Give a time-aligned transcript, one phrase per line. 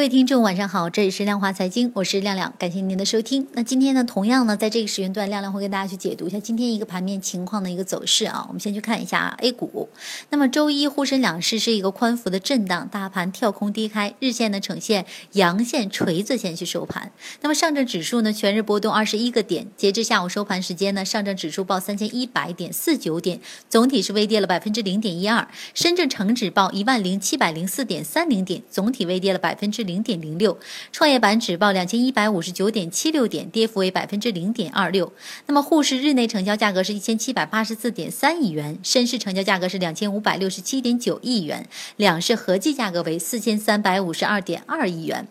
[0.00, 3.46] 各位听众，晚上好，这里是量化财经，我是亮亮，感谢您的收听。
[3.52, 8.46] 那今天呢，同样呢，在这个时间段，亮亮会跟大家去解读一下今天一个盘面情况的一个走势啊。
[8.48, 9.90] 我们先去看一下 A 股。
[10.30, 17.12] 那么周一沪深两市是一个宽幅的震荡，大盘跳空低开，日线呢呈现阳线锤子线去收盘。
[17.42, 23.38] 那么上证指数呢，全日波动二十一个点，截至下午收盘时间呢，上证指数报三千一百点四九点，
[23.68, 25.46] 总体是微跌了百分之零点一二。
[25.74, 29.89] 深圳成指报一万零七百零四点三零点，总体微跌了百分之。
[29.90, 30.56] 零点零六，
[30.92, 35.12] 创业板指报两千一百五十九点七六点，跌幅为百分之零点二六。
[35.46, 41.66] 那么沪市日内成交价格是一千七百八十四点三亿元，深市成交价格是两千五百六十七点九亿元，
[41.96, 45.26] 两市合计价格为四千三百五十二点二亿元。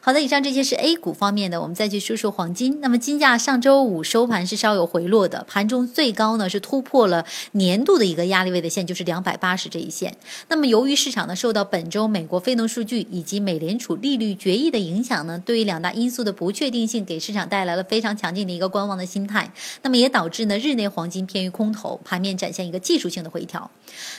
[0.00, 2.80] 好的，以上这些是 A 股方面的，我们再去说说黄金。
[2.80, 10.16] 那么金价上周五收盘是稍有回落的，盘中最高呢是突破了年度的一个压力位的线，就是两百八十这一线。
[10.48, 19.50] 那么由于市场呢受到本周美国非农数据以及美联储利率决议的影响呢，对于两大因素的不确定性，给市场带来了非常强劲的一个观望的心态。
[19.82, 23.70] 那么也导致呢日内黄金偏于空头，盘面展现一个技术性的回调。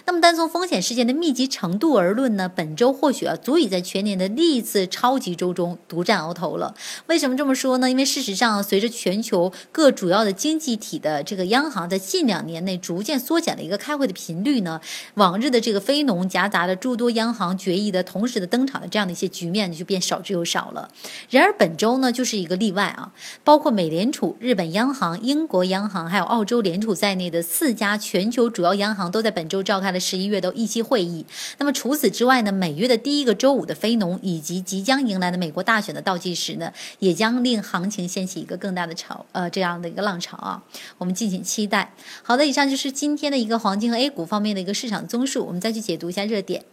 [0.05, 5.66] 那么单从风险事件的密集程度而论呢，本周或许啊足以在全年的历次超级周中。
[5.87, 6.75] 独占鳌头了。
[7.07, 7.89] 为什么这么说呢？
[7.89, 14.79] 因为事实上，随着全球各主要的经济体的这个央行在近两年内逐渐缩减了一个开会的频率呢，
[15.15, 20.89] 往日的这个非农夹杂的诸多央行决议的同时的登场的这样的一些局面就变少之又少了。
[21.29, 23.11] 然而本周呢，就是一个例外啊，
[23.43, 31.25] 包括美联储、日本央行、英国央行还有澳洲联储在内的四家全球主要央行都在本周召开了十一月的议息会议。
[31.57, 35.56] 那么除此之外呢，每月的第一个周五的非农以及即将迎来的美国。
[35.57, 40.61] 国大选的倒计时呢，也将令行情掀起一个更大的潮，呃，这样的一个浪潮啊，
[40.99, 41.91] 我们敬请期待。
[42.21, 46.63] 好的，以上就是今天的一个黄金和 A 股方面的一个市场综述，我们再去解读一下热点。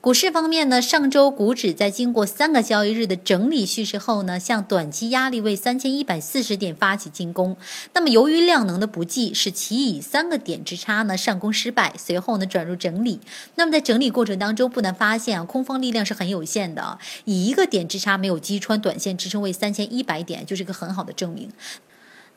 [0.00, 7.56] 股市方面呢，上周股指在经过三个交易日的整理蓄势后呢，向短期压力位三千一百四十点发起进攻。
[7.92, 13.20] 那么由于量能的不济，使其以三个点之差呢上攻失败，随后呢转入整理。
[13.56, 21.50] 那么在整理过程当中，不难发现啊，空方力量是很有限的，以一个点之差没有击穿短线支撑位三千一百点，就是一个很好的证明。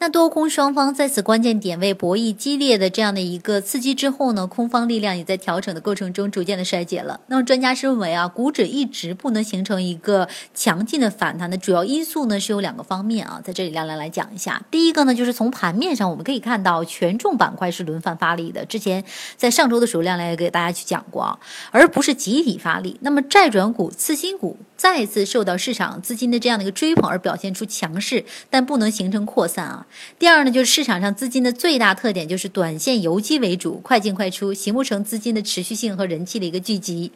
[0.02, 7.20] 那多空双方在此关键点位博弈激烈的这样的一个刺激之后呢，空方力量也在调整的过程中逐渐的衰减了。
[7.28, 14.60] 那么专家是认为啊，股指一直不能形成一个强劲的反弹的主要因素呢是有两个方面啊，在这里亮亮来讲一下。
[14.72, 19.04] 第一个呢，就是从盘面上我们可以看到权重板块是轮番发力的，之前
[19.38, 21.40] 在上周的时候亮亮也给大家去讲过啊，
[21.70, 22.98] 而不是集体发力。
[23.02, 29.86] 那么债转股、次新股再次受到市场资金的这样的一个追捧而表现出强势，但不能形成扩散啊。
[30.18, 37.12] 第二呢，就是市场上资金的最大特点就是短线游击为主，快进快出，形不成资金的持续性和人气的一个聚集。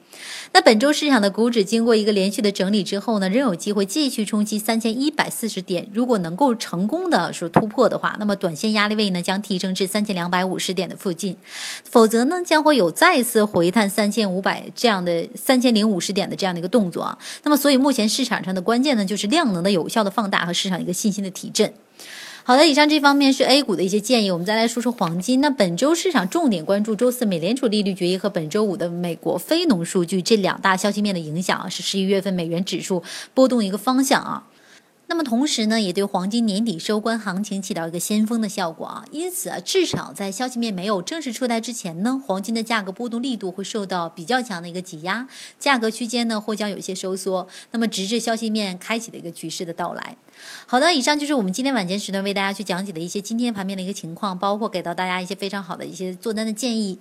[0.52, 5.90] 那本周市场的股指经过一个连续的整理之后呢，仍有机会继续冲击三千一百四十点。
[5.92, 11.36] 如果能够成功的说突破的话，那么短线压力位呢将提升至三千两百五十点的附近，
[11.84, 17.18] 否则呢将会有再次回探三千五百这样的三千零五十点的这样的一个动作啊。
[17.42, 21.74] 那么所以目前市场上的关键呢就是量能的有效的放大和市场一个信心的提振。
[22.44, 25.42] 好的，以上这方面是 A 股的一些建议，我们再来说说黄金。
[25.42, 33.02] 那本周市场重点关注周四美联储利率决议和本周五的美国非农数据这两大消息面的影响啊，是十一月份美元指数
[33.34, 34.44] 波动一个方向啊。
[35.08, 39.06] 那么同时呢，也对黄金年底收官行情起到一个先锋的效果啊。
[39.12, 45.28] 因此啊，至少在消息面没有正式出台之前呢，黄金的价格波动力度会受到比较强的一个挤压，
[45.60, 47.48] 价格区间呢或将有一些收缩。
[47.72, 50.18] 那么直至消息面开启的一个局势的到来。
[50.66, 56.98] 好的，以上就是我们今天晚间时段为大家去讲解的一些今天盘面的一个情况，包括给到大家一些非常好的一些做单的建议。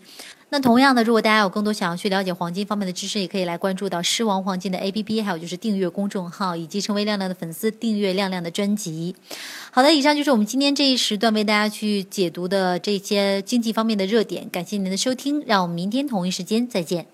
[0.54, 9.16] 那同样的，如果大家有更多想要去了解黄金方面的知识，也可以来关注到狮王黄金的 APP，还有就是订阅公众号，以及成为亮亮的粉丝，订阅亮亮的专辑。
[9.72, 14.48] 好的，以上就是我们今天这一时段为大家去解读的这些经济方面的热点。
[14.48, 17.13] 感谢您的收听，让我们明天同一时间再见。